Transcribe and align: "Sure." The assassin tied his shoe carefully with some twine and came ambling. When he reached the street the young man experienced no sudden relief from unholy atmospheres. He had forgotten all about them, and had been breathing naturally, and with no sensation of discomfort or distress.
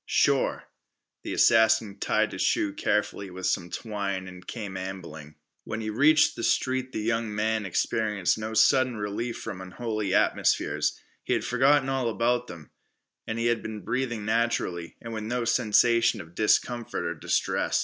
"Sure." 0.07 0.63
The 1.21 1.33
assassin 1.33 1.99
tied 1.99 2.31
his 2.31 2.41
shoe 2.41 2.73
carefully 2.73 3.29
with 3.29 3.45
some 3.45 3.69
twine 3.69 4.27
and 4.27 4.47
came 4.47 4.75
ambling. 4.75 5.35
When 5.63 5.79
he 5.81 5.91
reached 5.91 6.35
the 6.35 6.41
street 6.43 6.91
the 6.91 7.01
young 7.03 7.35
man 7.35 7.67
experienced 7.67 8.35
no 8.35 8.55
sudden 8.55 8.95
relief 8.97 9.37
from 9.37 9.61
unholy 9.61 10.11
atmospheres. 10.15 10.99
He 11.23 11.33
had 11.33 11.45
forgotten 11.45 11.87
all 11.87 12.09
about 12.09 12.47
them, 12.47 12.71
and 13.27 13.37
had 13.39 13.61
been 13.61 13.81
breathing 13.83 14.25
naturally, 14.25 14.95
and 14.99 15.13
with 15.13 15.21
no 15.25 15.45
sensation 15.45 16.19
of 16.19 16.33
discomfort 16.33 17.05
or 17.05 17.13
distress. 17.13 17.79